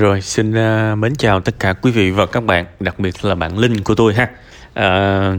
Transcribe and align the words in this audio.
Rồi, 0.00 0.20
xin 0.20 0.50
uh, 0.50 0.98
mến 0.98 1.14
chào 1.16 1.40
tất 1.40 1.60
cả 1.60 1.72
quý 1.72 1.90
vị 1.90 2.10
và 2.10 2.26
các 2.26 2.44
bạn, 2.44 2.66
đặc 2.80 2.98
biệt 2.98 3.24
là 3.24 3.34
bạn 3.34 3.58
Linh 3.58 3.80
của 3.80 3.94
tôi 3.94 4.14
ha. 4.14 4.24
Uh, 4.70 5.38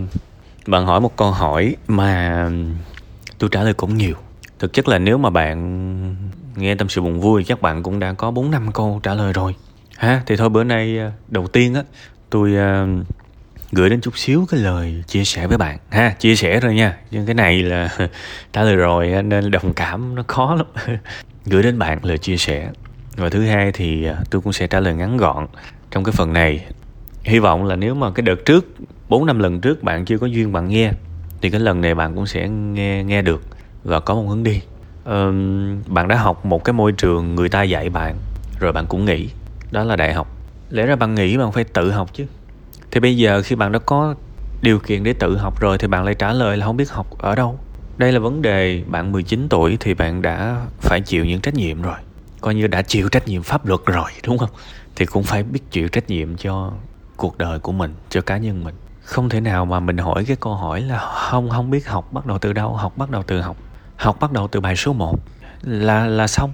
bạn 0.68 0.86
hỏi 0.86 1.02
một 1.02 1.18
câu 1.18 1.32
hỏi 1.32 1.76
mà 1.88 2.50
tôi 3.38 3.50
trả 3.54 3.64
lời 3.64 3.74
cũng 3.74 3.98
nhiều. 3.98 4.16
Thực 4.60 4.74
chất 4.74 4.88
là 4.88 5.00
nếu 5.00 5.18
mà 5.18 5.30
bạn 5.30 6.16
nghe 6.56 6.76
tâm 6.76 6.90
sự 6.90 7.02
buồn 7.02 7.20
vui 7.20 7.44
chắc 7.44 7.62
bạn 7.62 7.84
cũng 7.84 8.00
đã 8.00 8.14
có 8.14 8.32
4 8.32 8.52
năm 8.52 8.72
câu 8.72 9.00
trả 9.04 9.14
lời 9.14 9.34
rồi. 9.34 9.56
Ha, 9.98 10.22
thì 10.26 10.36
thôi 10.36 10.50
bữa 10.50 10.64
nay 10.64 11.00
à, 11.00 11.12
đầu 11.28 11.48
tiên 11.48 11.74
á 11.74 11.84
tôi 12.30 12.52
uh, 12.52 13.06
gửi 13.72 13.90
đến 13.90 14.02
chút 14.02 14.18
xíu 14.18 14.46
cái 14.50 14.60
lời 14.60 15.04
chia 15.08 15.24
sẻ 15.24 15.48
với 15.48 15.58
bạn 15.58 15.78
ha 15.90 16.10
chia 16.20 16.36
sẻ 16.36 16.60
rồi 16.60 16.76
nha 16.76 16.98
nhưng 17.12 17.26
cái 17.26 17.36
này 17.36 17.64
là 17.64 17.98
trả 18.54 18.64
lời 18.64 18.76
rồi 18.76 19.24
nên 19.24 19.52
đồng 19.52 19.74
cảm 19.74 20.16
nó 20.16 20.24
khó 20.28 20.56
lắm 20.56 20.66
gửi 21.46 21.64
đến 21.64 21.80
bạn 21.80 22.06
lời 22.06 22.18
chia 22.18 22.38
sẻ 22.38 22.70
và 23.18 23.30
thứ 23.30 23.46
hai 23.46 23.72
thì 23.72 24.06
à, 24.06 24.16
tôi 24.30 24.42
cũng 24.42 24.54
sẽ 24.54 24.68
trả 24.68 24.80
lời 24.80 24.94
ngắn 24.94 25.18
gọn 25.18 25.48
trong 25.92 26.04
cái 26.04 26.12
phần 26.12 26.34
này. 26.34 26.66
Hy 27.24 27.40
vọng 27.40 27.66
là 27.66 27.76
nếu 27.76 27.96
mà 27.96 28.12
cái 28.12 28.22
đợt 28.22 28.46
trước 28.46 28.66
bốn 29.10 29.26
năm 29.26 29.40
lần 29.40 29.62
trước 29.62 29.84
bạn 29.84 30.06
chưa 30.06 30.18
có 30.18 30.28
duyên 30.28 30.52
bạn 30.52 30.68
nghe 30.68 30.92
thì 31.42 31.50
cái 31.50 31.60
lần 31.60 31.82
này 31.82 31.96
bạn 31.96 32.16
cũng 32.16 32.26
sẽ 32.26 32.50
nghe 32.50 33.04
nghe 33.04 33.22
được 33.22 33.44
và 33.84 34.00
có 34.00 34.16
một 34.16 34.26
hướng 34.30 34.44
đi. 34.44 34.62
Ờ, 35.04 35.32
bạn 35.88 36.08
đã 36.08 36.16
học 36.16 36.46
một 36.46 36.64
cái 36.64 36.74
môi 36.74 36.92
trường 36.92 37.36
người 37.36 37.50
ta 37.50 37.64
dạy 37.64 37.90
bạn 37.90 38.16
rồi 38.60 38.72
bạn 38.72 38.86
cũng 38.90 39.06
nghĩ 39.06 39.30
đó 39.72 39.84
là 39.84 39.96
đại 39.96 40.14
học. 40.14 40.28
Lẽ 40.70 40.86
ra 40.86 40.96
bạn 40.96 41.16
nghĩ 41.16 41.38
bạn 41.38 41.52
phải 41.52 41.64
tự 41.64 41.92
học 41.92 42.10
chứ. 42.14 42.26
Thì 42.92 43.00
bây 43.00 43.18
giờ 43.18 43.42
khi 43.42 43.56
bạn 43.56 43.72
đã 43.72 43.80
có 43.80 44.16
điều 44.62 44.80
kiện 44.80 45.04
để 45.04 45.14
tự 45.14 45.38
học 45.38 45.60
rồi 45.60 45.78
thì 45.78 45.88
bạn 45.88 46.04
lại 46.04 46.16
trả 46.16 46.34
lời 46.34 46.58
là 46.58 46.66
không 46.66 46.78
biết 46.78 46.92
học 46.92 47.08
ở 47.20 47.36
đâu. 47.36 47.60
Đây 47.98 48.12
là 48.12 48.20
vấn 48.20 48.42
đề 48.42 48.84
bạn 48.88 49.12
19 49.12 49.48
tuổi 49.50 49.78
thì 49.80 49.94
bạn 49.94 50.22
đã 50.22 50.66
phải 50.80 51.02
chịu 51.02 51.26
những 51.26 51.42
trách 51.42 51.54
nhiệm 51.54 51.82
rồi 51.82 51.96
coi 52.42 52.56
như 52.56 52.68
đã 52.68 52.82
chịu 52.82 53.10
trách 53.10 53.28
nhiệm 53.28 53.44
pháp 53.44 53.66
luật 53.66 53.82
rồi, 53.86 54.12
đúng 54.24 54.38
không? 54.38 54.50
Thì 54.96 55.06
cũng 55.06 55.24
phải 55.24 55.44
biết 55.44 55.60
chịu 55.72 55.88
trách 55.88 56.10
nhiệm 56.10 56.38
cho 56.38 56.72
cuộc 57.18 57.38
đời 57.38 57.60
của 57.60 57.72
mình, 57.72 57.96
cho 58.10 58.22
cá 58.22 58.38
nhân 58.38 58.64
mình. 58.64 58.76
Không 59.04 59.30
thể 59.30 59.42
nào 59.42 59.66
mà 59.66 59.80
mình 59.80 59.98
hỏi 59.98 60.26
cái 60.26 60.36
câu 60.40 60.56
hỏi 60.56 60.82
là 60.82 60.98
không 61.00 61.50
không 61.50 61.70
biết 61.70 61.88
học, 61.88 62.14
bắt 62.14 62.26
đầu 62.26 62.38
từ 62.40 62.54
đâu, 62.54 62.76
học, 62.76 62.98
bắt 62.98 63.10
đầu 63.10 63.24
từ 63.24 63.42
học. 63.42 63.58
Học 63.96 64.18
bắt 64.20 64.32
đầu 64.32 64.48
từ 64.48 64.60
bài 64.60 64.76
số 64.76 64.94
1 64.94 65.20
là 65.62 66.08
là 66.08 66.28
xong. 66.28 66.52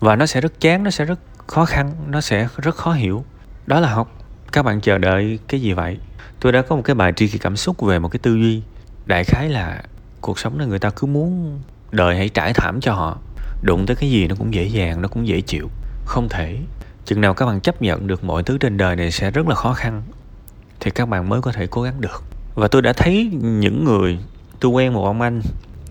Và 0.00 0.16
nó 0.16 0.26
sẽ 0.26 0.40
rất 0.40 0.60
chán, 0.60 0.82
nó 0.82 0.90
sẽ 0.90 1.04
rất 1.04 1.18
khó 1.46 1.64
khăn, 1.64 1.92
nó 2.08 2.20
sẽ 2.20 2.48
rất 2.56 2.74
khó 2.74 2.92
hiểu. 2.92 3.24
Đó 3.66 3.80
là 3.80 3.88
học. 3.88 4.10
Các 4.52 4.62
bạn 4.62 4.80
chờ 4.80 4.98
đợi 4.98 5.38
cái 5.48 5.60
gì 5.60 5.72
vậy? 5.72 5.98
Tôi 6.40 6.52
đã 6.52 6.62
có 6.62 6.76
một 6.76 6.82
cái 6.84 6.94
bài 6.94 7.12
tri 7.16 7.28
kỳ 7.28 7.38
cảm 7.38 7.56
xúc 7.56 7.82
về 7.82 7.98
một 7.98 8.08
cái 8.08 8.18
tư 8.18 8.34
duy. 8.34 8.62
Đại 9.06 9.24
khái 9.24 9.48
là 9.48 9.82
cuộc 10.20 10.38
sống 10.38 10.58
là 10.58 10.64
người 10.64 10.78
ta 10.78 10.90
cứ 10.90 11.06
muốn 11.06 11.60
đời 11.90 12.16
hãy 12.16 12.28
trải 12.28 12.52
thảm 12.52 12.80
cho 12.80 12.94
họ 12.94 13.18
đụng 13.64 13.86
tới 13.86 13.96
cái 13.96 14.10
gì 14.10 14.26
nó 14.26 14.34
cũng 14.34 14.54
dễ 14.54 14.64
dàng, 14.64 15.02
nó 15.02 15.08
cũng 15.08 15.26
dễ 15.26 15.40
chịu. 15.40 15.68
Không 16.04 16.28
thể. 16.28 16.58
Chừng 17.04 17.20
nào 17.20 17.34
các 17.34 17.46
bạn 17.46 17.60
chấp 17.60 17.82
nhận 17.82 18.06
được 18.06 18.24
mọi 18.24 18.42
thứ 18.42 18.58
trên 18.58 18.76
đời 18.76 18.96
này 18.96 19.10
sẽ 19.10 19.30
rất 19.30 19.48
là 19.48 19.54
khó 19.54 19.72
khăn, 19.72 20.02
thì 20.80 20.90
các 20.90 21.08
bạn 21.08 21.28
mới 21.28 21.42
có 21.42 21.52
thể 21.52 21.66
cố 21.66 21.82
gắng 21.82 22.00
được. 22.00 22.22
Và 22.54 22.68
tôi 22.68 22.82
đã 22.82 22.92
thấy 22.92 23.30
những 23.42 23.84
người, 23.84 24.18
tôi 24.60 24.70
quen 24.72 24.92
một 24.92 25.04
ông 25.04 25.20
anh, 25.20 25.42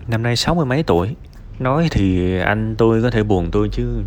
năm 0.08 0.22
nay 0.22 0.36
sáu 0.36 0.54
mươi 0.54 0.66
mấy 0.66 0.82
tuổi. 0.82 1.16
Nói 1.58 1.88
thì 1.90 2.38
anh 2.38 2.74
tôi 2.78 3.02
có 3.02 3.10
thể 3.10 3.22
buồn 3.22 3.48
tôi 3.52 3.68
chứ 3.72 4.02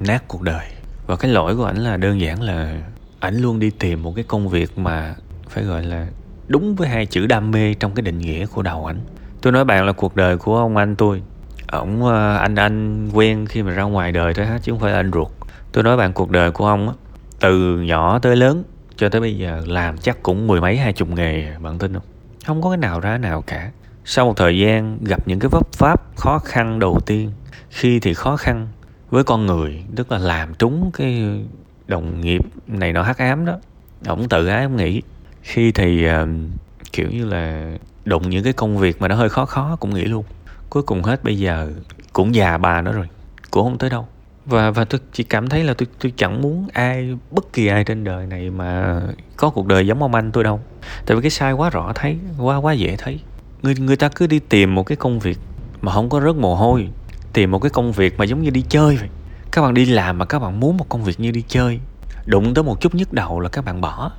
nát 0.00 0.28
cuộc 0.28 0.42
đời. 0.42 0.66
Và 1.06 1.16
cái 1.16 1.30
lỗi 1.30 1.56
của 1.56 1.64
ảnh 1.64 1.76
là 1.76 1.96
đơn 1.96 2.20
giản 2.20 2.42
là 2.42 2.80
ảnh 3.20 3.36
luôn 3.36 3.58
đi 3.58 3.70
tìm 3.70 4.02
một 4.02 4.12
cái 4.16 4.24
công 4.28 4.48
việc 4.48 4.78
mà 4.78 5.14
phải 5.48 5.64
gọi 5.64 5.82
là 5.82 6.06
đúng 6.48 6.76
với 6.76 6.88
hai 6.88 7.06
chữ 7.06 7.26
đam 7.26 7.50
mê 7.50 7.74
trong 7.74 7.94
cái 7.94 8.02
định 8.02 8.18
nghĩa 8.18 8.46
của 8.46 8.62
đầu 8.62 8.86
ảnh. 8.86 9.00
Tôi 9.42 9.52
nói 9.52 9.64
bạn 9.64 9.86
là 9.86 9.92
cuộc 9.92 10.16
đời 10.16 10.36
của 10.36 10.56
ông 10.58 10.76
anh 10.76 10.96
tôi 10.96 11.22
ổng 11.72 12.04
ờ, 12.04 12.36
anh 12.36 12.54
anh 12.54 13.08
quen 13.12 13.46
khi 13.46 13.62
mà 13.62 13.72
ra 13.72 13.82
ngoài 13.82 14.12
đời 14.12 14.34
thôi 14.34 14.46
hết 14.46 14.58
chứ 14.62 14.72
không 14.72 14.80
phải 14.80 14.92
là 14.92 14.98
anh 14.98 15.10
ruột. 15.12 15.28
Tôi 15.72 15.84
nói 15.84 15.96
bạn 15.96 16.12
cuộc 16.12 16.30
đời 16.30 16.50
của 16.50 16.66
ông 16.66 16.88
á 16.88 16.94
từ 17.40 17.80
nhỏ 17.80 18.18
tới 18.18 18.36
lớn 18.36 18.62
cho 18.96 19.08
tới 19.08 19.20
bây 19.20 19.36
giờ 19.36 19.62
làm 19.66 19.98
chắc 19.98 20.22
cũng 20.22 20.46
mười 20.46 20.60
mấy 20.60 20.76
hai 20.76 20.92
chục 20.92 21.08
nghề 21.08 21.56
bạn 21.58 21.78
tin 21.78 21.92
không? 21.92 22.02
Không 22.46 22.62
có 22.62 22.70
cái 22.70 22.76
nào 22.76 23.00
ra 23.00 23.18
nào 23.18 23.42
cả. 23.46 23.70
Sau 24.04 24.26
một 24.26 24.36
thời 24.36 24.58
gian 24.58 24.98
gặp 25.04 25.28
những 25.28 25.38
cái 25.38 25.48
vấp 25.48 25.72
pháp 25.72 26.16
khó 26.16 26.38
khăn 26.38 26.78
đầu 26.78 27.00
tiên 27.06 27.30
khi 27.70 28.00
thì 28.00 28.14
khó 28.14 28.36
khăn 28.36 28.68
với 29.10 29.24
con 29.24 29.46
người 29.46 29.84
tức 29.96 30.12
là 30.12 30.18
làm 30.18 30.54
trúng 30.54 30.90
cái 30.94 31.40
đồng 31.86 32.20
nghiệp 32.20 32.42
này 32.66 32.92
nó 32.92 33.02
hắc 33.02 33.18
ám 33.18 33.46
đó 33.46 33.54
ổng 34.06 34.28
tự 34.28 34.46
ái 34.46 34.64
ổng 34.64 34.76
nghĩ. 34.76 35.02
Khi 35.42 35.72
thì 35.72 36.08
uh, 36.08 36.28
kiểu 36.92 37.08
như 37.10 37.24
là 37.24 37.72
đụng 38.04 38.30
những 38.30 38.44
cái 38.44 38.52
công 38.52 38.78
việc 38.78 39.00
mà 39.00 39.08
nó 39.08 39.14
hơi 39.14 39.28
khó 39.28 39.46
khó 39.46 39.76
cũng 39.80 39.94
nghĩ 39.94 40.04
luôn 40.04 40.24
cuối 40.70 40.82
cùng 40.82 41.02
hết, 41.02 41.24
bây 41.24 41.38
giờ 41.38 41.72
cũng 42.12 42.34
già 42.34 42.58
bà 42.58 42.82
nó 42.82 42.92
rồi, 42.92 43.08
cũng 43.50 43.64
không 43.64 43.78
tới 43.78 43.90
đâu. 43.90 44.06
Và 44.46 44.70
và 44.70 44.84
tôi 44.84 45.00
chỉ 45.12 45.24
cảm 45.24 45.48
thấy 45.48 45.64
là 45.64 45.74
tôi 45.74 45.86
tôi 46.00 46.12
chẳng 46.16 46.42
muốn 46.42 46.68
ai, 46.72 47.16
bất 47.30 47.52
kỳ 47.52 47.66
ai 47.66 47.84
trên 47.84 48.04
đời 48.04 48.26
này 48.26 48.50
mà 48.50 49.00
có 49.36 49.50
cuộc 49.50 49.66
đời 49.66 49.86
giống 49.86 50.02
ông 50.02 50.14
anh 50.14 50.32
tôi 50.32 50.44
đâu. 50.44 50.60
Tại 51.06 51.16
vì 51.16 51.22
cái 51.22 51.30
sai 51.30 51.52
quá 51.52 51.70
rõ 51.70 51.92
thấy, 51.94 52.18
quá 52.38 52.56
quá 52.56 52.72
dễ 52.72 52.96
thấy. 52.96 53.20
Người 53.62 53.74
người 53.74 53.96
ta 53.96 54.08
cứ 54.08 54.26
đi 54.26 54.38
tìm 54.38 54.74
một 54.74 54.82
cái 54.82 54.96
công 54.96 55.18
việc 55.18 55.38
mà 55.80 55.92
không 55.92 56.08
có 56.08 56.20
rớt 56.20 56.36
mồ 56.36 56.54
hôi, 56.54 56.88
tìm 57.32 57.50
một 57.50 57.58
cái 57.58 57.70
công 57.70 57.92
việc 57.92 58.18
mà 58.18 58.24
giống 58.24 58.42
như 58.42 58.50
đi 58.50 58.64
chơi 58.68 58.96
vậy. 58.96 59.08
Các 59.52 59.62
bạn 59.62 59.74
đi 59.74 59.84
làm 59.84 60.18
mà 60.18 60.24
các 60.24 60.38
bạn 60.38 60.60
muốn 60.60 60.76
một 60.76 60.88
công 60.88 61.04
việc 61.04 61.20
như 61.20 61.30
đi 61.30 61.44
chơi, 61.48 61.80
đụng 62.26 62.54
tới 62.54 62.64
một 62.64 62.80
chút 62.80 62.94
nhức 62.94 63.12
đầu 63.12 63.40
là 63.40 63.48
các 63.48 63.64
bạn 63.64 63.80
bỏ 63.80 64.12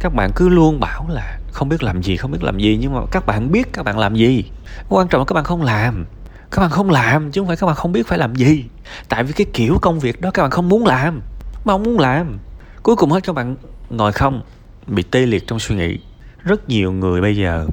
các 0.00 0.14
bạn 0.14 0.30
cứ 0.36 0.48
luôn 0.48 0.80
bảo 0.80 1.06
là 1.08 1.38
không 1.52 1.68
biết 1.68 1.82
làm 1.82 2.02
gì, 2.02 2.16
không 2.16 2.30
biết 2.30 2.42
làm 2.42 2.58
gì, 2.58 2.78
nhưng 2.80 2.94
mà 2.94 3.00
các 3.10 3.26
bạn 3.26 3.52
biết 3.52 3.72
các 3.72 3.82
bạn 3.82 3.98
làm 3.98 4.14
gì. 4.14 4.44
Quan 4.88 5.08
trọng 5.08 5.20
là 5.20 5.24
các 5.24 5.34
bạn 5.34 5.44
không 5.44 5.62
làm. 5.62 6.06
Các 6.50 6.62
bạn 6.62 6.70
không 6.70 6.90
làm 6.90 7.30
chứ 7.30 7.40
không 7.40 7.48
phải 7.48 7.56
các 7.56 7.66
bạn 7.66 7.76
không 7.76 7.92
biết 7.92 8.06
phải 8.06 8.18
làm 8.18 8.34
gì. 8.34 8.64
Tại 9.08 9.24
vì 9.24 9.32
cái 9.32 9.46
kiểu 9.52 9.78
công 9.82 10.00
việc 10.00 10.20
đó 10.20 10.30
các 10.30 10.42
bạn 10.42 10.50
không 10.50 10.68
muốn 10.68 10.86
làm 10.86 11.20
mà 11.64 11.72
không 11.72 11.82
muốn 11.82 11.98
làm. 11.98 12.38
Cuối 12.82 12.96
cùng 12.96 13.10
hết 13.10 13.20
các 13.24 13.34
bạn 13.34 13.56
ngồi 13.90 14.12
không, 14.12 14.42
bị 14.86 15.02
tê 15.02 15.26
liệt 15.26 15.46
trong 15.46 15.58
suy 15.58 15.76
nghĩ. 15.76 15.98
Rất 16.42 16.68
nhiều 16.68 16.92
người 16.92 17.20
bây 17.20 17.36
giờ, 17.36 17.66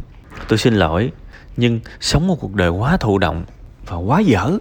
tôi 0.48 0.58
xin 0.58 0.74
lỗi, 0.74 1.12
nhưng 1.58 1.80
sống 2.00 2.28
một 2.28 2.38
cuộc 2.40 2.56
đời 2.56 2.70
quá 2.70 2.98
thụ 2.98 3.18
động 3.18 3.46
và 3.88 3.96
quá 3.96 4.20
dở 4.20 4.58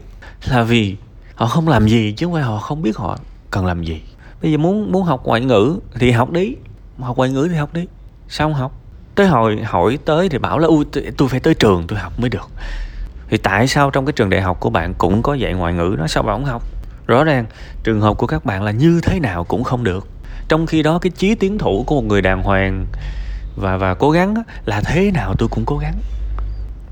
là 0.46 0.62
vì 0.62 0.96
họ 1.34 1.46
không 1.46 1.68
làm 1.68 1.88
gì 1.88 2.12
chứ 2.12 2.26
không 2.26 2.32
phải 2.32 2.42
họ 2.42 2.58
không 2.58 2.82
biết 2.82 2.96
họ 2.96 3.18
cần 3.50 3.66
làm 3.66 3.84
gì. 3.84 4.02
Bây 4.42 4.52
giờ 4.52 4.58
muốn 4.58 4.92
muốn 4.92 5.04
học 5.04 5.22
ngoại 5.24 5.40
ngữ 5.40 5.78
thì 5.94 6.10
học 6.10 6.32
đi 6.32 6.54
học 7.06 7.16
ngoại 7.16 7.30
ngữ 7.30 7.48
thì 7.50 7.56
học 7.56 7.74
đi. 7.74 7.86
Sao 8.28 8.48
không 8.48 8.54
học? 8.54 8.72
Tới 9.14 9.26
hồi 9.26 9.62
hỏi 9.64 9.98
tới 10.04 10.28
thì 10.28 10.38
bảo 10.38 10.58
là, 10.58 10.66
ui, 10.66 10.84
tôi 11.16 11.28
phải 11.28 11.40
tới 11.40 11.54
trường 11.54 11.84
tôi 11.88 11.98
học 11.98 12.12
mới 12.20 12.30
được. 12.30 12.50
Thì 13.28 13.36
tại 13.36 13.68
sao 13.68 13.90
trong 13.90 14.06
cái 14.06 14.12
trường 14.12 14.30
đại 14.30 14.40
học 14.40 14.60
của 14.60 14.70
bạn 14.70 14.94
cũng 14.94 15.22
có 15.22 15.34
dạy 15.34 15.54
ngoại 15.54 15.72
ngữ 15.72 15.96
đó, 15.98 16.06
sao 16.06 16.22
bạn 16.22 16.36
không 16.36 16.44
học? 16.44 16.62
Rõ 17.06 17.24
ràng, 17.24 17.46
trường 17.84 18.00
hợp 18.00 18.18
của 18.18 18.26
các 18.26 18.44
bạn 18.44 18.62
là 18.62 18.70
như 18.70 19.00
thế 19.02 19.20
nào 19.20 19.44
cũng 19.44 19.64
không 19.64 19.84
được. 19.84 20.08
Trong 20.48 20.66
khi 20.66 20.82
đó, 20.82 20.98
cái 20.98 21.10
chí 21.10 21.34
tiến 21.34 21.58
thủ 21.58 21.84
của 21.86 21.94
một 21.94 22.04
người 22.04 22.22
đàng 22.22 22.42
hoàng 22.42 22.86
và 23.56 23.76
và 23.76 23.94
cố 23.94 24.10
gắng 24.10 24.34
là 24.64 24.80
thế 24.80 25.10
nào 25.10 25.34
tôi 25.38 25.48
cũng 25.48 25.64
cố 25.64 25.78
gắng. 25.78 25.94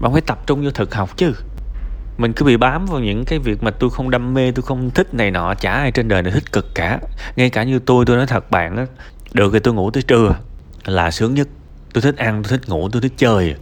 Bạn 0.00 0.12
phải 0.12 0.20
tập 0.20 0.38
trung 0.46 0.64
vô 0.64 0.70
thực 0.70 0.94
học 0.94 1.16
chứ. 1.16 1.32
Mình 2.18 2.32
cứ 2.32 2.44
bị 2.44 2.56
bám 2.56 2.86
vào 2.86 3.00
những 3.00 3.24
cái 3.24 3.38
việc 3.38 3.62
mà 3.62 3.70
tôi 3.70 3.90
không 3.90 4.10
đam 4.10 4.34
mê, 4.34 4.52
tôi 4.52 4.62
không 4.62 4.90
thích 4.90 5.14
này 5.14 5.30
nọ, 5.30 5.54
chả 5.54 5.72
ai 5.72 5.90
trên 5.90 6.08
đời 6.08 6.22
này 6.22 6.32
thích 6.32 6.52
cực 6.52 6.74
cả. 6.74 6.98
Ngay 7.36 7.50
cả 7.50 7.62
như 7.62 7.78
tôi 7.78 8.04
tôi 8.06 8.16
nói 8.16 8.26
thật 8.26 8.50
bạn 8.50 8.76
á 8.76 8.86
được 9.36 9.52
thì 9.52 9.58
tôi 9.58 9.74
ngủ 9.74 9.90
tới 9.90 10.02
trưa. 10.02 10.34
Là 10.84 11.10
sướng 11.10 11.34
nhất. 11.34 11.48
Tôi 11.92 12.02
thích 12.02 12.16
ăn, 12.16 12.42
tôi 12.42 12.58
thích 12.58 12.68
ngủ, 12.68 12.88
tôi 12.88 13.02
thích 13.02 13.12
chơi. 13.16 13.54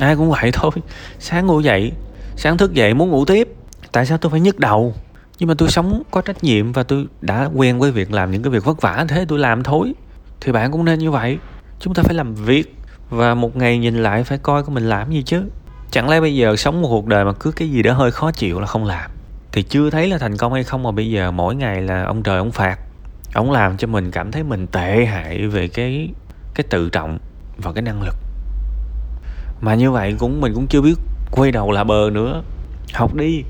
Ai 0.00 0.16
cũng 0.16 0.30
vậy 0.30 0.50
thôi. 0.52 0.70
Sáng 1.18 1.46
ngủ 1.46 1.60
dậy. 1.60 1.92
Sáng 2.36 2.56
thức 2.56 2.74
dậy 2.74 2.94
muốn 2.94 3.10
ngủ 3.10 3.24
tiếp. 3.24 3.48
Tại 3.92 4.06
sao 4.06 4.18
tôi 4.18 4.30
phải 4.30 4.40
nhức 4.40 4.58
đầu? 4.58 4.94
Nhưng 5.38 5.48
mà 5.48 5.54
tôi 5.58 5.68
sống 5.68 6.02
có 6.10 6.20
trách 6.20 6.44
nhiệm 6.44 6.72
và 6.72 6.82
tôi 6.82 7.06
đã 7.20 7.50
quen 7.54 7.78
với 7.78 7.90
việc 7.90 8.12
làm 8.12 8.30
những 8.30 8.42
cái 8.42 8.50
việc 8.50 8.64
vất 8.64 8.80
vả 8.80 9.04
thế 9.08 9.24
tôi 9.28 9.38
làm 9.38 9.62
thôi. 9.62 9.94
Thì 10.40 10.52
bạn 10.52 10.72
cũng 10.72 10.84
nên 10.84 10.98
như 10.98 11.10
vậy. 11.10 11.38
Chúng 11.80 11.94
ta 11.94 12.02
phải 12.02 12.14
làm 12.14 12.34
việc 12.34 12.76
và 13.10 13.34
một 13.34 13.56
ngày 13.56 13.78
nhìn 13.78 14.02
lại 14.02 14.24
phải 14.24 14.38
coi 14.38 14.62
có 14.62 14.72
mình 14.72 14.88
làm 14.88 15.10
gì 15.10 15.22
chứ. 15.22 15.42
Chẳng 15.90 16.08
lẽ 16.08 16.20
bây 16.20 16.36
giờ 16.36 16.56
sống 16.56 16.82
một 16.82 16.88
cuộc 16.88 17.06
đời 17.06 17.24
mà 17.24 17.32
cứ 17.32 17.52
cái 17.52 17.70
gì 17.70 17.82
đó 17.82 17.92
hơi 17.92 18.10
khó 18.10 18.30
chịu 18.30 18.60
là 18.60 18.66
không 18.66 18.84
làm? 18.84 19.10
Thì 19.52 19.62
chưa 19.62 19.90
thấy 19.90 20.08
là 20.08 20.18
thành 20.18 20.36
công 20.36 20.52
hay 20.52 20.64
không 20.64 20.82
mà 20.82 20.90
bây 20.90 21.10
giờ 21.10 21.30
mỗi 21.30 21.54
ngày 21.54 21.82
là 21.82 22.04
ông 22.04 22.22
trời 22.22 22.38
ông 22.38 22.50
phạt 22.50 22.78
ông 23.34 23.50
làm 23.50 23.76
cho 23.76 23.86
mình 23.86 24.10
cảm 24.10 24.32
thấy 24.32 24.42
mình 24.42 24.66
tệ 24.66 25.04
hại 25.04 25.46
về 25.46 25.68
cái 25.68 26.08
cái 26.54 26.64
tự 26.70 26.88
trọng 26.90 27.18
và 27.58 27.72
cái 27.72 27.82
năng 27.82 28.02
lực. 28.02 28.14
Mà 29.60 29.74
như 29.74 29.90
vậy 29.90 30.14
cũng, 30.18 30.40
mình 30.40 30.54
cũng 30.54 30.66
chưa 30.66 30.80
biết 30.80 30.94
quay 31.30 31.52
đầu 31.52 31.70
là 31.70 31.84
bờ 31.84 32.10
nữa. 32.12 32.42
Học 32.92 33.14
đi. 33.14 33.42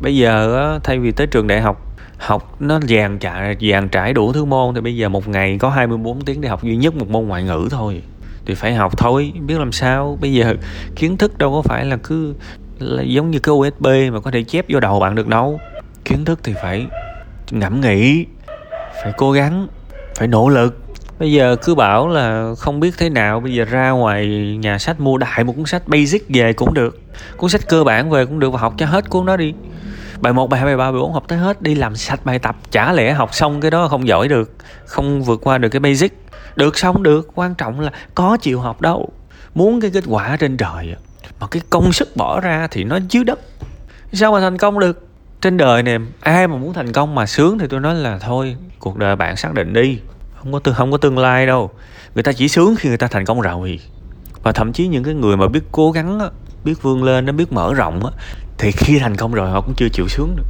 Bây 0.00 0.16
giờ 0.16 0.78
thay 0.84 0.98
vì 0.98 1.12
tới 1.12 1.26
trường 1.26 1.46
đại 1.46 1.60
học 1.60 1.84
học 2.18 2.56
nó 2.60 2.80
dàn 2.80 3.18
trải 3.18 3.56
dàn 3.70 3.88
trải 3.88 4.12
đủ 4.12 4.32
thứ 4.32 4.44
môn, 4.44 4.74
thì 4.74 4.80
bây 4.80 4.96
giờ 4.96 5.08
một 5.08 5.28
ngày 5.28 5.58
có 5.58 5.70
24 5.70 6.20
tiếng 6.20 6.40
để 6.40 6.48
học 6.48 6.62
duy 6.62 6.76
nhất 6.76 6.94
một 6.94 7.08
môn 7.08 7.24
ngoại 7.24 7.42
ngữ 7.42 7.68
thôi. 7.70 8.02
Thì 8.46 8.54
phải 8.54 8.74
học 8.74 8.98
thôi, 8.98 9.32
biết 9.46 9.58
làm 9.58 9.72
sao. 9.72 10.18
Bây 10.20 10.32
giờ 10.32 10.54
kiến 10.96 11.16
thức 11.16 11.38
đâu 11.38 11.52
có 11.52 11.62
phải 11.62 11.84
là 11.84 11.96
cứ, 12.02 12.34
là 12.78 13.02
giống 13.02 13.30
như 13.30 13.38
cái 13.38 13.54
USB 13.54 13.86
mà 14.12 14.20
có 14.20 14.30
thể 14.30 14.42
chép 14.42 14.64
vô 14.68 14.80
đầu 14.80 15.00
bạn 15.00 15.14
được 15.14 15.28
đâu. 15.28 15.60
Kiến 16.04 16.24
thức 16.24 16.40
thì 16.42 16.54
phải 16.62 16.86
ngẫm 17.50 17.80
nghĩ. 17.80 18.26
Phải 19.02 19.12
cố 19.16 19.32
gắng 19.32 19.68
phải 20.16 20.28
nỗ 20.28 20.48
lực. 20.48 20.78
Bây 21.18 21.32
giờ 21.32 21.56
cứ 21.62 21.74
bảo 21.74 22.08
là 22.08 22.54
không 22.58 22.80
biết 22.80 22.94
thế 22.98 23.10
nào 23.10 23.40
bây 23.40 23.54
giờ 23.54 23.64
ra 23.64 23.90
ngoài 23.90 24.26
nhà 24.60 24.78
sách 24.78 25.00
mua 25.00 25.18
đại 25.18 25.44
một 25.44 25.52
cuốn 25.56 25.66
sách 25.66 25.88
basic 25.88 26.26
về 26.28 26.52
cũng 26.52 26.74
được. 26.74 27.00
Cuốn 27.36 27.50
sách 27.50 27.68
cơ 27.68 27.84
bản 27.84 28.10
về 28.10 28.26
cũng 28.26 28.38
được 28.38 28.50
và 28.50 28.58
học 28.58 28.74
cho 28.78 28.86
hết 28.86 29.10
cuốn 29.10 29.26
đó 29.26 29.36
đi. 29.36 29.54
Bài 30.20 30.32
1, 30.32 30.50
bài 30.50 30.60
2, 30.60 30.66
bài 30.66 30.76
3, 30.76 30.92
bài 30.92 31.00
4 31.00 31.12
học 31.12 31.24
tới 31.28 31.38
hết 31.38 31.62
đi 31.62 31.74
làm 31.74 31.96
sạch 31.96 32.20
bài 32.24 32.38
tập 32.38 32.56
chả 32.70 32.92
lẽ 32.92 33.12
học 33.12 33.34
xong 33.34 33.60
cái 33.60 33.70
đó 33.70 33.88
không 33.88 34.08
giỏi 34.08 34.28
được 34.28 34.52
không 34.84 35.22
vượt 35.22 35.40
qua 35.42 35.58
được 35.58 35.68
cái 35.68 35.80
basic. 35.80 36.12
Được 36.56 36.78
xong 36.78 37.02
được? 37.02 37.30
Quan 37.34 37.54
trọng 37.54 37.80
là 37.80 37.90
có 38.14 38.36
chịu 38.40 38.60
học 38.60 38.80
đâu. 38.80 39.08
Muốn 39.54 39.80
cái 39.80 39.90
kết 39.90 40.04
quả 40.06 40.36
trên 40.36 40.56
trời 40.56 40.94
mà 41.40 41.46
cái 41.46 41.62
công 41.70 41.92
sức 41.92 42.16
bỏ 42.16 42.40
ra 42.40 42.68
thì 42.70 42.84
nó 42.84 42.98
dưới 43.10 43.24
đất. 43.24 43.40
Sao 44.12 44.32
mà 44.32 44.40
thành 44.40 44.58
công 44.58 44.78
được? 44.78 45.07
Trên 45.40 45.56
đời 45.56 45.82
này 45.82 45.98
ai 46.20 46.48
mà 46.48 46.56
muốn 46.56 46.72
thành 46.72 46.92
công 46.92 47.14
mà 47.14 47.26
sướng 47.26 47.58
thì 47.58 47.66
tôi 47.70 47.80
nói 47.80 47.94
là 47.94 48.18
thôi, 48.18 48.56
cuộc 48.78 48.96
đời 48.96 49.16
bạn 49.16 49.36
xác 49.36 49.54
định 49.54 49.72
đi. 49.72 49.98
Không 50.38 50.52
có 50.52 50.58
tương 50.58 50.74
không 50.74 50.92
có 50.92 50.98
tương 50.98 51.18
lai 51.18 51.46
đâu. 51.46 51.70
Người 52.14 52.22
ta 52.22 52.32
chỉ 52.32 52.48
sướng 52.48 52.74
khi 52.78 52.88
người 52.88 52.98
ta 52.98 53.06
thành 53.06 53.24
công 53.24 53.40
rồi. 53.40 53.80
Và 54.42 54.52
thậm 54.52 54.72
chí 54.72 54.86
những 54.86 55.04
cái 55.04 55.14
người 55.14 55.36
mà 55.36 55.48
biết 55.48 55.60
cố 55.72 55.90
gắng 55.90 56.20
biết 56.64 56.82
vươn 56.82 57.04
lên 57.04 57.26
nó 57.26 57.32
biết 57.32 57.52
mở 57.52 57.74
rộng 57.74 58.02
thì 58.58 58.72
khi 58.72 58.98
thành 58.98 59.16
công 59.16 59.34
rồi 59.34 59.50
họ 59.50 59.60
cũng 59.60 59.74
chưa 59.76 59.88
chịu 59.92 60.08
sướng 60.08 60.36
được. 60.36 60.46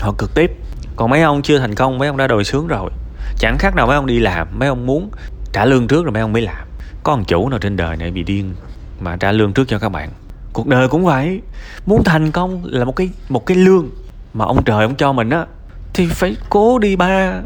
Họ 0.00 0.14
cực 0.18 0.34
tiếp. 0.34 0.50
Còn 0.96 1.10
mấy 1.10 1.22
ông 1.22 1.42
chưa 1.42 1.58
thành 1.58 1.74
công, 1.74 1.98
mấy 1.98 2.08
ông 2.08 2.16
đã 2.16 2.26
đòi 2.26 2.44
sướng 2.44 2.66
rồi. 2.66 2.90
Chẳng 3.38 3.56
khác 3.58 3.74
nào 3.74 3.86
mấy 3.86 3.96
ông 3.96 4.06
đi 4.06 4.18
làm, 4.18 4.48
mấy 4.58 4.68
ông 4.68 4.86
muốn 4.86 5.10
trả 5.52 5.64
lương 5.64 5.86
trước 5.88 6.04
rồi 6.04 6.12
mấy 6.12 6.22
ông 6.22 6.32
mới 6.32 6.42
làm. 6.42 6.66
Có 7.02 7.12
ông 7.12 7.24
chủ 7.24 7.48
nào 7.48 7.58
trên 7.58 7.76
đời 7.76 7.96
này 7.96 8.10
bị 8.10 8.22
điên 8.22 8.54
mà 9.00 9.16
trả 9.16 9.32
lương 9.32 9.52
trước 9.52 9.68
cho 9.68 9.78
các 9.78 9.88
bạn. 9.88 10.10
Cuộc 10.52 10.66
đời 10.66 10.88
cũng 10.88 11.04
vậy. 11.04 11.40
Muốn 11.86 12.04
thành 12.04 12.30
công 12.30 12.62
là 12.64 12.84
một 12.84 12.96
cái 12.96 13.10
một 13.28 13.46
cái 13.46 13.56
lương 13.56 13.90
mà 14.36 14.44
ông 14.44 14.64
trời 14.64 14.82
ông 14.82 14.94
cho 14.94 15.12
mình 15.12 15.30
á, 15.30 15.46
thì 15.94 16.06
phải 16.06 16.36
cố 16.50 16.78
đi 16.78 16.96
ba. 16.96 17.40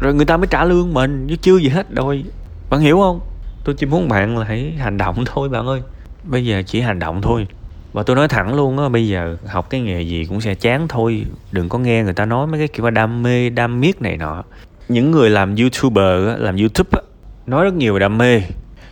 Rồi 0.00 0.14
người 0.14 0.26
ta 0.26 0.36
mới 0.36 0.46
trả 0.46 0.64
lương 0.64 0.94
mình 0.94 1.26
chứ 1.28 1.36
chưa 1.36 1.56
gì 1.56 1.68
hết 1.68 1.86
rồi. 1.90 2.24
Bạn 2.70 2.80
hiểu 2.80 2.98
không? 2.98 3.20
Tôi 3.64 3.74
chỉ 3.78 3.86
muốn 3.86 4.08
bạn 4.08 4.38
là 4.38 4.44
hãy 4.44 4.74
hành 4.78 4.98
động 4.98 5.24
thôi 5.26 5.48
bạn 5.48 5.66
ơi. 5.66 5.82
Bây 6.24 6.46
giờ 6.46 6.62
chỉ 6.66 6.80
hành 6.80 6.98
động 6.98 7.22
thôi. 7.22 7.46
Và 7.92 8.02
tôi 8.02 8.16
nói 8.16 8.28
thẳng 8.28 8.54
luôn 8.54 8.78
á, 8.78 8.88
bây 8.88 9.08
giờ 9.08 9.36
học 9.46 9.70
cái 9.70 9.80
nghề 9.80 10.02
gì 10.02 10.24
cũng 10.24 10.40
sẽ 10.40 10.54
chán 10.54 10.88
thôi. 10.88 11.26
Đừng 11.52 11.68
có 11.68 11.78
nghe 11.78 12.02
người 12.02 12.12
ta 12.12 12.24
nói 12.24 12.46
mấy 12.46 12.58
cái 12.58 12.68
kiểu 12.68 12.90
đam 12.90 13.22
mê, 13.22 13.50
đam 13.50 13.80
miết 13.80 14.02
này 14.02 14.16
nọ. 14.16 14.42
Những 14.88 15.10
người 15.10 15.30
làm 15.30 15.56
youtuber 15.56 16.38
làm 16.38 16.56
youtube 16.56 16.90
á, 16.92 17.00
nói 17.46 17.64
rất 17.64 17.74
nhiều 17.74 17.94
về 17.94 18.00
đam 18.00 18.18
mê. 18.18 18.42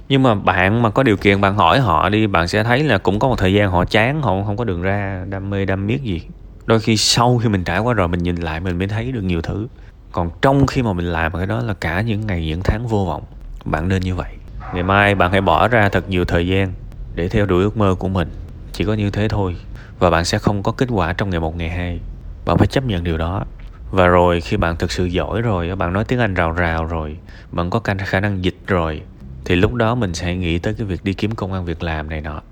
Nhưng 0.09 0.23
mà 0.23 0.35
bạn 0.35 0.83
mà 0.83 0.91
có 0.91 1.03
điều 1.03 1.17
kiện 1.17 1.41
bạn 1.41 1.57
hỏi 1.57 1.81
họ 1.81 2.09
đi, 2.09 2.27
bạn 2.27 2.49
sẽ 2.49 2.65
thấy 2.65 2.83
là 2.85 2.99
cũng 2.99 3.19
có 3.19 3.29
một 3.29 3.39
thời 3.39 3.53
gian 3.53 3.71
họ 3.71 3.85
chán, 3.85 4.23
họ 4.23 4.43
không 4.47 4.57
có 4.57 4.65
đường 4.65 4.83
ra 4.83 5.25
đam 5.29 5.51
mê, 5.51 5.65
đam 5.65 5.87
miết 5.87 6.03
gì 6.03 6.23
đôi 6.67 6.81
khi 6.81 6.97
sau 6.97 7.39
khi 7.39 7.49
mình 7.49 7.65
trải 7.65 7.79
qua 7.79 7.95
rồi, 7.95 8.09
mình 8.09 8.23
nhìn 8.23 8.37
lại 8.37 8.61
mình 8.61 8.79
mới 8.79 8.89
thấy 8.89 9.13
được 9.13 9.23
nhiều 9.23 9.43
thứ. 9.43 9.67
Còn 10.13 10.31
trong 10.43 10.67
khi 10.67 10.83
mà 10.83 10.93
mình 10.93 11.07
làm 11.07 11.33
cái 11.33 11.47
đó 11.47 11.61
là 11.61 11.75
cả 11.75 12.01
những 12.01 12.27
ngày, 12.27 12.47
những 12.47 12.61
tháng 12.65 12.87
vô 12.87 13.05
vọng, 13.05 13.23
bạn 13.65 13.89
nên 13.89 14.03
như 14.03 14.15
vậy. 14.15 14.33
Ngày 14.75 14.83
mai 14.83 15.15
bạn 15.15 15.33
hãy 15.33 15.41
bỏ 15.41 15.69
ra 15.69 15.89
thật 15.89 16.09
nhiều 16.09 16.25
thời 16.25 16.47
gian 16.47 16.73
để 17.15 17.29
theo 17.29 17.47
đuổi 17.47 17.63
ước 17.63 17.77
mơ 17.77 17.95
của 17.99 18.09
mình. 18.09 18.29
Chỉ 18.73 18.85
có 18.85 18.95
như 18.95 19.11
thế 19.11 19.29
thôi 19.29 19.57
và 19.99 20.11
bạn 20.11 20.25
sẽ 20.25 20.39
không 20.39 20.63
có 20.63 20.73
kết 20.73 20.89
quả 20.93 21.13
trong 21.13 21.31
ngày 21.31 21.41
một, 21.41 21.57
ngày 21.57 21.71
hai. 21.71 22.01
Bạn 22.45 22.59
phải 22.59 22.67
chấp 22.67 22.85
nhận 22.85 23.05
điều 23.05 23.19
đó. 23.19 23.45
Và 23.91 24.07
rồi 24.07 24.41
khi 24.41 24.57
bạn 24.57 24.77
thực 24.77 24.93
sự 24.93 25.05
giỏi 25.05 25.43
rồi, 25.43 25.77
bạn 25.77 25.93
nói 25.93 26.05
tiếng 26.05 26.19
anh 26.19 26.35
rào 26.35 26.53
rào 26.53 26.85
rồi, 26.85 27.17
bạn 27.51 27.71
có 27.71 27.81
khả 27.81 28.21
năng 28.21 28.45
dịch 28.45 28.57
rồi, 28.67 29.03
thì 29.45 29.55
lúc 29.57 29.75
đó 29.75 29.95
mình 29.95 30.15
sẽ 30.15 30.37
nghĩ 30.37 30.59
tới 30.59 30.75
cái 30.75 30.87
việc 30.87 31.05
đi 31.05 31.13
kiếm 31.13 31.35
công 31.35 31.53
an 31.53 31.65
việc 31.65 31.83
làm 31.83 32.11
này 32.11 32.21
nọ. 32.21 32.43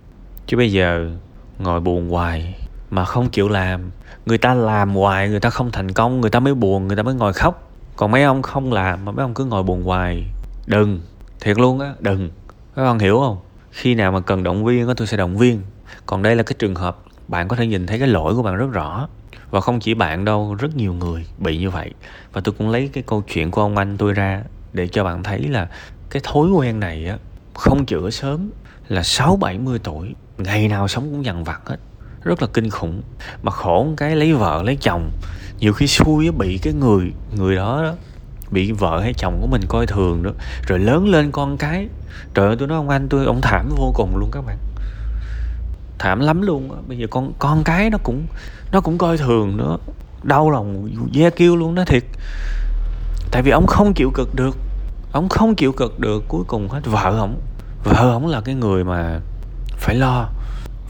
Chứ 0.46 0.56
bây 0.56 0.72
giờ 0.72 1.10
ngồi 1.58 1.80
buồn 1.80 2.10
hoài 2.10 2.54
mà 2.92 3.04
không 3.04 3.30
chịu 3.30 3.48
làm. 3.48 3.90
Người 4.26 4.38
ta 4.38 4.54
làm 4.54 4.94
hoài, 4.94 5.28
người 5.28 5.40
ta 5.40 5.50
không 5.50 5.70
thành 5.70 5.92
công, 5.92 6.20
người 6.20 6.30
ta 6.30 6.40
mới 6.40 6.54
buồn, 6.54 6.86
người 6.86 6.96
ta 6.96 7.02
mới 7.02 7.14
ngồi 7.14 7.32
khóc. 7.32 7.70
Còn 7.96 8.10
mấy 8.10 8.22
ông 8.22 8.42
không 8.42 8.72
làm 8.72 9.04
mà 9.04 9.12
mấy 9.12 9.22
ông 9.22 9.34
cứ 9.34 9.44
ngồi 9.44 9.62
buồn 9.62 9.82
hoài. 9.82 10.24
Đừng, 10.66 11.00
thiệt 11.40 11.58
luôn 11.58 11.80
á, 11.80 11.94
đừng. 12.00 12.30
Các 12.76 12.84
bạn 12.84 12.98
hiểu 12.98 13.18
không? 13.18 13.38
Khi 13.70 13.94
nào 13.94 14.12
mà 14.12 14.20
cần 14.20 14.42
động 14.42 14.64
viên 14.64 14.88
á, 14.88 14.94
tôi 14.96 15.06
sẽ 15.06 15.16
động 15.16 15.36
viên. 15.36 15.62
Còn 16.06 16.22
đây 16.22 16.36
là 16.36 16.42
cái 16.42 16.54
trường 16.58 16.74
hợp 16.74 16.98
bạn 17.28 17.48
có 17.48 17.56
thể 17.56 17.66
nhìn 17.66 17.86
thấy 17.86 17.98
cái 17.98 18.08
lỗi 18.08 18.34
của 18.34 18.42
bạn 18.42 18.56
rất 18.56 18.72
rõ. 18.72 19.08
Và 19.50 19.60
không 19.60 19.80
chỉ 19.80 19.94
bạn 19.94 20.24
đâu, 20.24 20.56
rất 20.58 20.76
nhiều 20.76 20.94
người 20.94 21.26
bị 21.38 21.58
như 21.58 21.70
vậy. 21.70 21.90
Và 22.32 22.40
tôi 22.44 22.54
cũng 22.58 22.70
lấy 22.70 22.90
cái 22.92 23.02
câu 23.06 23.22
chuyện 23.22 23.50
của 23.50 23.62
ông 23.62 23.76
anh 23.76 23.96
tôi 23.96 24.12
ra 24.12 24.42
để 24.72 24.88
cho 24.88 25.04
bạn 25.04 25.22
thấy 25.22 25.48
là 25.48 25.68
cái 26.10 26.22
thói 26.24 26.50
quen 26.50 26.80
này 26.80 27.06
á, 27.06 27.16
không 27.54 27.86
chữa 27.86 28.10
sớm 28.10 28.50
là 28.88 29.02
sáu 29.02 29.36
bảy 29.36 29.58
mươi 29.58 29.78
tuổi, 29.82 30.14
ngày 30.38 30.68
nào 30.68 30.88
sống 30.88 31.10
cũng 31.10 31.24
dằn 31.24 31.44
vặt 31.44 31.60
hết 31.64 31.76
rất 32.24 32.42
là 32.42 32.48
kinh 32.52 32.70
khủng. 32.70 33.02
Mà 33.42 33.52
khổ 33.52 33.86
cái 33.96 34.16
lấy 34.16 34.32
vợ, 34.32 34.62
lấy 34.62 34.76
chồng, 34.80 35.10
nhiều 35.58 35.72
khi 35.72 35.86
xui 35.86 36.30
bị 36.30 36.58
cái 36.62 36.72
người 36.72 37.12
người 37.36 37.56
đó 37.56 37.82
đó, 37.82 37.92
bị 38.50 38.72
vợ 38.72 39.00
hay 39.00 39.14
chồng 39.14 39.38
của 39.40 39.46
mình 39.46 39.62
coi 39.68 39.86
thường 39.86 40.22
đó 40.22 40.30
rồi 40.66 40.78
lớn 40.78 41.08
lên 41.08 41.32
con 41.32 41.56
cái, 41.56 41.88
trời 42.34 42.46
ơi 42.46 42.56
tôi 42.58 42.68
nói 42.68 42.76
ông 42.76 42.88
anh 42.88 43.08
tôi, 43.08 43.26
ông 43.26 43.40
thảm 43.40 43.68
vô 43.76 43.92
cùng 43.94 44.16
luôn 44.16 44.30
các 44.32 44.40
bạn. 44.46 44.58
Thảm 45.98 46.20
lắm 46.20 46.42
luôn 46.42 46.82
bây 46.88 46.98
giờ 46.98 47.06
con 47.10 47.32
con 47.38 47.64
cái 47.64 47.90
nó 47.90 47.98
cũng 48.02 48.26
nó 48.72 48.80
cũng 48.80 48.98
coi 48.98 49.18
thường 49.18 49.56
nữa. 49.56 49.76
Đau 50.22 50.50
lòng 50.50 50.88
ve 51.14 51.30
kêu 51.30 51.56
luôn 51.56 51.74
đó 51.74 51.84
thiệt. 51.86 52.02
Tại 53.30 53.42
vì 53.42 53.50
ông 53.50 53.66
không 53.66 53.94
chịu 53.94 54.10
cực 54.14 54.34
được. 54.34 54.56
Ông 55.12 55.28
không 55.28 55.54
chịu 55.54 55.72
cực 55.72 56.00
được, 56.00 56.24
cuối 56.28 56.44
cùng 56.46 56.68
hết. 56.68 56.80
Vợ 56.84 57.16
ông 57.18 57.40
vợ 57.84 58.10
ông 58.12 58.26
là 58.26 58.40
cái 58.40 58.54
người 58.54 58.84
mà 58.84 59.20
phải 59.78 59.94
lo 59.94 60.28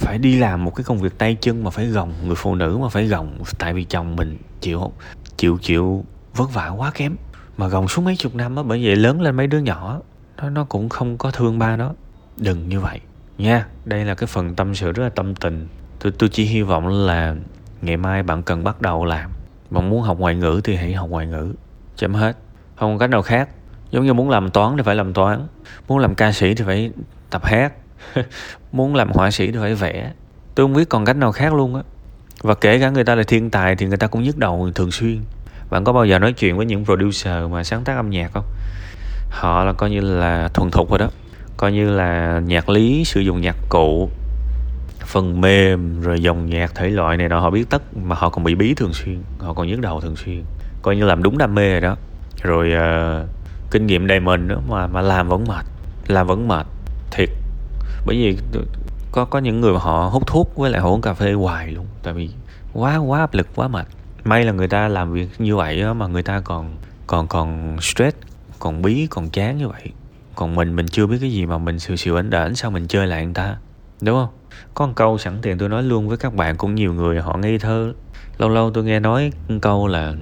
phải 0.03 0.19
đi 0.19 0.39
làm 0.39 0.65
một 0.65 0.75
cái 0.75 0.85
công 0.85 0.99
việc 0.99 1.19
tay 1.19 1.37
chân 1.41 1.65
mà 1.65 1.71
phải 1.71 1.87
gồng, 1.87 2.13
người 2.25 2.35
phụ 2.37 2.55
nữ 2.55 2.79
mà 2.83 2.89
phải 2.89 3.07
gồng. 3.07 3.39
Tại 3.59 3.75
vì 3.75 3.85
chồng 3.85 4.17
mình 4.17 4.39
chịu 4.61 4.93
chịu 5.37 5.59
chịu 5.63 6.05
vất 6.35 6.55
vả 6.55 6.69
quá 6.69 6.91
kém. 6.95 7.17
Mà 7.57 7.69
gồng 7.69 7.89
suốt 7.89 8.03
mấy 8.03 8.17
chục 8.17 8.35
năm 8.35 8.57
á, 8.57 8.63
bởi 8.63 8.85
vậy 8.85 8.97
lớn 8.97 9.21
lên 9.21 9.37
mấy 9.37 9.47
đứa 9.47 9.59
nhỏ, 9.59 10.01
nó 10.37 10.51
nó 10.51 10.65
cũng 10.65 10.89
không 10.89 11.19
có 11.19 11.31
thương 11.31 11.59
ba 11.59 11.77
nó. 11.77 11.93
Đừng 12.37 12.69
như 12.69 12.81
vậy 12.81 13.01
nha. 13.39 13.67
Đây 13.85 14.05
là 14.05 14.15
cái 14.15 14.27
phần 14.27 14.55
tâm 14.55 14.75
sự 14.75 14.93
rất 14.93 15.03
là 15.03 15.09
tâm 15.09 15.35
tình. 15.35 15.69
Tôi 16.01 16.13
tôi 16.19 16.29
chỉ 16.29 16.45
hy 16.45 16.63
vọng 16.63 16.89
là 16.89 17.35
ngày 17.83 17.97
mai 17.97 18.23
bạn 18.23 18.43
cần 18.43 18.65
bắt 18.65 18.81
đầu 18.81 19.05
làm. 19.05 19.31
Bạn 19.71 19.91
muốn 19.91 20.03
học 20.03 20.19
ngoại 20.19 20.35
ngữ 20.35 20.61
thì 20.65 20.77
hãy 20.77 20.93
học 20.93 21.11
ngoại 21.11 21.27
ngữ. 21.27 21.55
Chấm 21.97 22.15
hết. 22.15 22.37
Không 22.77 22.95
có 22.95 22.99
cách 22.99 23.11
nào 23.11 23.23
khác. 23.23 23.49
Giống 23.91 24.07
như 24.07 24.15
muốn 24.15 24.31
làm 24.31 24.51
toán 24.51 24.77
thì 24.77 24.83
phải 24.83 24.95
làm 24.95 25.13
toán. 25.13 25.47
Muốn 25.89 25.99
làm 25.99 26.15
ca 26.15 26.33
sĩ 26.33 26.55
thì 26.55 26.65
phải 26.65 26.91
tập 27.31 27.45
hát. 27.45 27.73
muốn 28.73 28.95
làm 28.95 29.11
họa 29.13 29.31
sĩ 29.31 29.53
thì 29.53 29.59
phải 29.59 29.75
vẽ. 29.75 30.13
Tôi 30.55 30.65
không 30.65 30.75
biết 30.75 30.89
còn 30.89 31.05
cách 31.05 31.17
nào 31.17 31.33
khác 31.33 31.55
luôn 31.55 31.75
á. 31.75 31.83
Và 32.43 32.55
kể 32.55 32.81
cả 32.81 32.91
người 32.91 33.05
ta 33.05 33.15
là 33.15 33.23
thiên 33.23 33.51
tài 33.51 33.77
thì 33.77 33.87
người 33.87 33.97
ta 33.97 34.07
cũng 34.07 34.23
nhức 34.23 34.39
đầu 34.39 34.71
thường 34.75 34.91
xuyên. 34.91 35.21
Bạn 35.71 35.85
có 35.85 35.93
bao 35.93 36.05
giờ 36.05 36.19
nói 36.19 36.33
chuyện 36.33 36.57
với 36.57 36.67
những 36.67 36.85
producer 36.85 37.51
mà 37.51 37.65
sáng 37.65 37.85
tác 37.85 37.97
âm 37.97 38.11
nhạc 38.11 38.33
không? 38.33 38.45
Họ 39.31 39.65
là 39.65 39.73
coi 39.73 39.91
như 39.91 40.01
là 40.01 40.49
thuần 40.49 40.71
thục 40.71 40.91
rồi 40.91 40.99
đó. 40.99 41.09
Coi 41.57 41.73
như 41.73 41.91
là 41.91 42.41
nhạc 42.47 42.69
lý 42.69 43.05
sử 43.05 43.21
dụng 43.21 43.41
nhạc 43.41 43.57
cụ 43.69 44.11
phần 45.01 45.41
mềm 45.41 46.01
rồi 46.01 46.23
dòng 46.23 46.47
nhạc 46.47 46.75
thể 46.75 46.89
loại 46.89 47.17
này 47.17 47.29
nọ. 47.29 47.41
Họ 47.41 47.51
biết 47.51 47.71
tất 47.71 47.97
mà 47.97 48.17
họ 48.17 48.29
còn 48.29 48.45
bị 48.45 48.55
bí 48.55 48.75
thường 48.75 48.93
xuyên. 48.93 49.23
Họ 49.39 49.55
còn 49.55 49.69
nhức 49.69 49.81
đầu 49.81 50.01
thường 50.01 50.17
xuyên. 50.17 50.43
Coi 50.83 50.97
như 50.97 51.05
làm 51.05 51.23
đúng 51.23 51.39
đam 51.39 51.55
mê 51.55 51.71
rồi 51.71 51.81
đó. 51.81 51.97
Rồi 52.43 52.73
uh, 52.73 53.29
kinh 53.71 53.87
nghiệm 53.87 54.07
đầy 54.07 54.21
mình 54.21 54.49
nữa 54.49 54.61
mà 54.69 54.87
mà 54.87 55.01
làm 55.01 55.29
vẫn 55.29 55.45
mệt. 55.49 55.65
Làm 56.07 56.27
vẫn 56.27 56.49
mệt. 56.49 56.67
Thiệt 57.11 57.29
bởi 58.07 58.17
vì 58.17 58.39
có 59.13 59.25
có 59.25 59.39
những 59.39 59.61
người 59.61 59.73
mà 59.73 59.79
họ 59.79 60.09
hút 60.13 60.27
thuốc 60.27 60.57
với 60.57 60.71
lại 60.71 60.81
họ 60.81 60.89
uống 60.89 61.01
cà 61.01 61.15
phê 61.15 61.33
hoài 61.33 61.71
luôn. 61.71 61.87
Tại 62.03 62.15
vì 62.15 62.31
quá 62.73 62.97
quá 62.97 63.19
áp 63.19 63.35
lực 63.35 63.49
quá 63.55 63.69
mệt. 63.69 63.87
May 64.25 64.45
là 64.45 64.53
người 64.53 64.69
ta 64.69 64.89
làm 64.89 65.13
việc 65.13 65.29
như 65.39 65.57
vậy 65.57 65.81
đó, 65.81 65.95
mà 65.95 66.07
người 66.07 66.23
ta 66.23 66.41
còn 66.41 66.75
còn 67.07 67.27
còn 67.27 67.77
stress 67.81 68.17
còn 68.59 68.83
bí 68.83 69.07
còn 69.11 69.29
chán 69.31 69.59
như 69.59 69.69
vậy. 69.69 69.83
Còn 70.35 70.55
mình 70.55 70.77
mình 70.77 70.87
chưa 70.89 71.07
biết 71.07 71.17
cái 71.21 71.33
gì 71.33 71.47
mà 71.47 71.59
mình 71.59 71.79
sự 71.79 71.97
sự 71.97 72.17
ảnh 72.17 72.31
đảnh 72.31 72.55
sao 72.55 72.71
mình 72.71 72.87
chơi 72.87 73.07
lại 73.07 73.25
người 73.25 73.35
ta 73.35 73.57
đúng 74.03 74.17
không? 74.17 74.29
Có 74.75 74.87
một 74.87 74.93
câu 74.97 75.19
sẵn 75.19 75.39
tiện 75.43 75.59
tôi 75.59 75.69
nói 75.69 75.83
luôn 75.83 76.09
với 76.09 76.17
các 76.17 76.35
bạn 76.35 76.57
cũng 76.57 76.75
nhiều 76.75 76.95
người 76.95 77.21
họ 77.21 77.37
ngây 77.37 77.59
thơ. 77.59 77.93
Lâu 78.39 78.49
lâu 78.49 78.71
tôi 78.71 78.85
nghe 78.85 79.01
nói 79.01 79.33
một 79.49 79.59
câu 79.63 79.87
là 79.87 80.15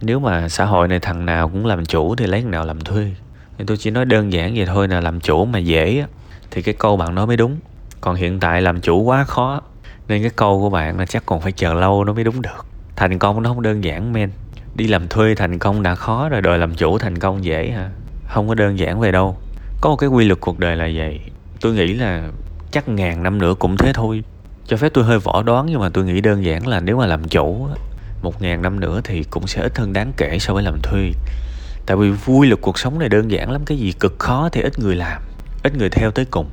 nếu 0.00 0.20
mà 0.20 0.48
xã 0.48 0.64
hội 0.64 0.88
này 0.88 1.00
thằng 1.00 1.26
nào 1.26 1.48
cũng 1.48 1.66
làm 1.66 1.86
chủ 1.86 2.14
thì 2.14 2.26
lấy 2.26 2.42
thằng 2.42 2.50
nào 2.50 2.64
làm 2.64 2.80
thuê. 2.80 3.14
Thì 3.58 3.64
tôi 3.66 3.76
chỉ 3.76 3.90
nói 3.90 4.04
đơn 4.04 4.32
giản 4.32 4.54
vậy 4.56 4.66
thôi 4.66 4.88
là 4.88 5.00
làm 5.00 5.20
chủ 5.20 5.44
mà 5.44 5.58
dễ 5.58 5.98
á 5.98 6.06
thì 6.50 6.62
cái 6.62 6.74
câu 6.78 6.96
bạn 6.96 7.14
nói 7.14 7.26
mới 7.26 7.36
đúng. 7.36 7.56
Còn 8.00 8.16
hiện 8.16 8.40
tại 8.40 8.62
làm 8.62 8.80
chủ 8.80 9.02
quá 9.02 9.24
khó, 9.24 9.60
nên 10.08 10.22
cái 10.22 10.30
câu 10.36 10.60
của 10.60 10.70
bạn 10.70 10.98
là 10.98 11.06
chắc 11.06 11.26
còn 11.26 11.40
phải 11.40 11.52
chờ 11.52 11.74
lâu 11.74 12.04
nó 12.04 12.12
mới 12.12 12.24
đúng 12.24 12.42
được. 12.42 12.66
Thành 12.96 13.18
công 13.18 13.42
nó 13.42 13.50
không 13.50 13.62
đơn 13.62 13.84
giản, 13.84 14.12
men. 14.12 14.30
Đi 14.74 14.86
làm 14.86 15.08
thuê 15.08 15.34
thành 15.34 15.58
công 15.58 15.82
đã 15.82 15.94
khó 15.94 16.28
rồi, 16.28 16.40
đòi 16.42 16.58
làm 16.58 16.74
chủ 16.74 16.98
thành 16.98 17.18
công 17.18 17.44
dễ 17.44 17.70
hả? 17.70 17.90
Không 18.28 18.48
có 18.48 18.54
đơn 18.54 18.78
giản 18.78 19.00
về 19.00 19.12
đâu. 19.12 19.36
Có 19.80 19.90
một 19.90 19.96
cái 19.96 20.08
quy 20.08 20.24
luật 20.24 20.40
cuộc 20.40 20.58
đời 20.58 20.76
là 20.76 20.88
vậy. 20.94 21.20
Tôi 21.60 21.74
nghĩ 21.74 21.92
là 21.92 22.28
chắc 22.70 22.88
ngàn 22.88 23.22
năm 23.22 23.38
nữa 23.38 23.54
cũng 23.58 23.76
thế 23.76 23.92
thôi. 23.92 24.22
Cho 24.66 24.76
phép 24.76 24.88
tôi 24.94 25.04
hơi 25.04 25.18
võ 25.18 25.42
đoán, 25.42 25.66
nhưng 25.66 25.80
mà 25.80 25.88
tôi 25.88 26.04
nghĩ 26.04 26.20
đơn 26.20 26.44
giản 26.44 26.66
là 26.66 26.80
nếu 26.80 26.98
mà 26.98 27.06
làm 27.06 27.28
chủ 27.28 27.68
một 28.22 28.42
ngàn 28.42 28.62
năm 28.62 28.80
nữa 28.80 29.00
thì 29.04 29.24
cũng 29.30 29.46
sẽ 29.46 29.62
ít 29.62 29.78
hơn 29.78 29.92
đáng 29.92 30.12
kể 30.16 30.38
so 30.38 30.54
với 30.54 30.62
làm 30.62 30.78
thuê. 30.82 31.12
Tại 31.86 31.96
vì 31.96 32.10
vui 32.10 32.46
luật 32.46 32.60
cuộc 32.60 32.78
sống 32.78 32.98
này 32.98 33.08
đơn 33.08 33.30
giản 33.30 33.50
lắm, 33.50 33.62
cái 33.66 33.78
gì 33.78 33.92
cực 34.00 34.18
khó 34.18 34.48
thì 34.52 34.62
ít 34.62 34.78
người 34.78 34.96
làm 34.96 35.22
ít 35.66 35.76
người 35.76 35.90
theo 35.90 36.10
tới 36.10 36.24
cùng. 36.24 36.46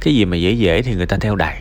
Cái 0.00 0.14
gì 0.14 0.24
mà 0.24 0.36
dễ 0.36 0.52
dễ 0.52 0.82
thì 0.82 0.94
người 0.94 1.06
ta 1.06 1.16
theo 1.20 1.36
đầy 1.36 1.56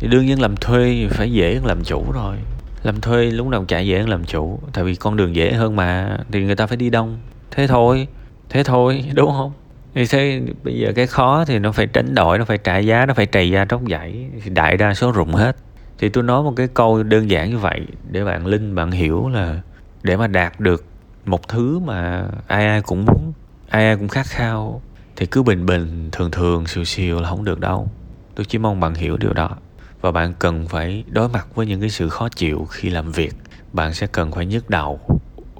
thì 0.00 0.08
đương 0.08 0.26
nhiên 0.26 0.42
làm 0.42 0.56
thuê 0.56 1.06
phải 1.10 1.32
dễ 1.32 1.54
hơn 1.54 1.66
làm 1.66 1.84
chủ 1.84 2.12
rồi. 2.12 2.36
Làm 2.82 3.00
thuê 3.00 3.30
lúc 3.30 3.46
nào 3.46 3.64
chạy 3.68 3.86
dễ 3.86 3.98
hơn 3.98 4.08
làm 4.08 4.24
chủ, 4.24 4.60
tại 4.72 4.84
vì 4.84 4.94
con 4.94 5.16
đường 5.16 5.36
dễ 5.36 5.52
hơn 5.52 5.76
mà, 5.76 6.18
thì 6.32 6.42
người 6.42 6.56
ta 6.56 6.66
phải 6.66 6.76
đi 6.76 6.90
đông. 6.90 7.18
Thế 7.50 7.66
thôi 7.66 8.06
thế 8.48 8.64
thôi, 8.64 9.04
đúng 9.14 9.30
không? 9.30 9.52
Thì 9.94 10.06
thế 10.06 10.40
bây 10.64 10.78
giờ 10.78 10.92
cái 10.96 11.06
khó 11.06 11.44
thì 11.44 11.58
nó 11.58 11.72
phải 11.72 11.86
tránh 11.86 12.14
đổi, 12.14 12.38
nó 12.38 12.44
phải 12.44 12.58
trả 12.58 12.78
giá, 12.78 13.06
nó 13.06 13.14
phải 13.14 13.26
trầy 13.26 13.50
ra 13.50 13.64
tróc 13.64 13.80
dãy 13.90 14.26
thì 14.44 14.50
đại 14.50 14.76
đa 14.76 14.94
số 14.94 15.12
rụng 15.12 15.34
hết. 15.34 15.56
Thì 15.98 16.08
tôi 16.08 16.24
nói 16.24 16.42
một 16.42 16.52
cái 16.56 16.68
câu 16.74 17.02
đơn 17.02 17.30
giản 17.30 17.50
như 17.50 17.58
vậy 17.58 17.80
để 18.10 18.24
bạn 18.24 18.46
linh, 18.46 18.74
bạn 18.74 18.90
hiểu 18.90 19.28
là 19.28 19.60
để 20.02 20.16
mà 20.16 20.26
đạt 20.26 20.60
được 20.60 20.84
một 21.26 21.48
thứ 21.48 21.78
mà 21.78 22.24
ai 22.46 22.66
ai 22.66 22.82
cũng 22.82 23.04
muốn, 23.04 23.32
ai 23.68 23.86
ai 23.86 23.96
cũng 23.96 24.08
khát 24.08 24.26
khao 24.26 24.82
thì 25.18 25.26
cứ 25.26 25.42
bình 25.42 25.66
bình, 25.66 26.08
thường 26.12 26.30
thường, 26.30 26.66
siêu 26.66 26.84
siêu 26.84 27.20
là 27.20 27.28
không 27.28 27.44
được 27.44 27.60
đâu. 27.60 27.90
Tôi 28.34 28.46
chỉ 28.48 28.58
mong 28.58 28.80
bạn 28.80 28.94
hiểu 28.94 29.16
điều 29.16 29.32
đó. 29.32 29.56
Và 30.00 30.10
bạn 30.10 30.34
cần 30.38 30.68
phải 30.68 31.04
đối 31.10 31.28
mặt 31.28 31.46
với 31.54 31.66
những 31.66 31.80
cái 31.80 31.90
sự 31.90 32.08
khó 32.08 32.28
chịu 32.28 32.66
khi 32.70 32.90
làm 32.90 33.12
việc. 33.12 33.34
Bạn 33.72 33.94
sẽ 33.94 34.06
cần 34.06 34.32
phải 34.32 34.46
nhức 34.46 34.70
đầu. 34.70 35.00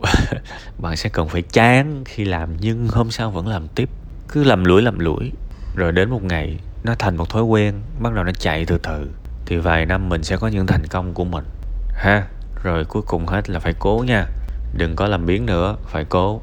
Bạn 0.79 0.97
sẽ 0.97 1.09
cần 1.09 1.29
phải 1.29 1.43
chán 1.43 2.03
khi 2.05 2.25
làm 2.25 2.51
nhưng 2.61 2.89
hôm 2.89 3.11
sau 3.11 3.31
vẫn 3.31 3.47
làm 3.47 3.69
tiếp. 3.69 3.89
Cứ 4.29 4.45
làm 4.45 4.65
lũi 4.65 4.83
làm 4.83 4.99
lũi. 4.99 5.33
Rồi 5.77 5.93
đến 5.93 6.11
một 6.11 6.25
ngày, 6.25 6.59
nó 6.85 6.95
thành 6.99 7.17
một 7.17 7.31
thói 7.31 7.43
quen, 7.43 7.75
bắt 8.01 8.15
đầu 8.15 8.25
nó 8.25 8.33
chạy 8.33 8.65
từ 8.65 8.79
từ. 8.79 9.09
Thì 9.47 9.57
vài 9.57 9.87
năm 9.87 10.09
mình 10.09 10.23
sẽ 10.23 10.37
có 10.37 10.49
những 10.49 10.67
thành 10.67 10.87
công 10.91 11.15
của 11.15 11.25
mình. 11.25 11.45
Ha, 11.95 12.27
rồi 12.63 12.85
cuối 12.85 13.03
cùng 13.07 13.27
hết 13.27 13.51
là 13.51 13.61
phải 13.61 13.75
cố 13.79 14.05
nha. 14.07 14.27
Đừng 14.75 14.97
có 14.97 15.07
làm 15.07 15.27
biến 15.27 15.47
nữa, 15.47 15.77
phải 15.87 16.05
cố. 16.05 16.41